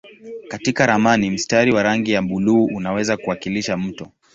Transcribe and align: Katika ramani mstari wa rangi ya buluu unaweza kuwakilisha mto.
Katika 0.47 0.85
ramani 0.85 1.29
mstari 1.31 1.71
wa 1.71 1.83
rangi 1.83 2.11
ya 2.11 2.21
buluu 2.21 2.65
unaweza 2.65 3.17
kuwakilisha 3.17 3.77
mto. 3.77 4.11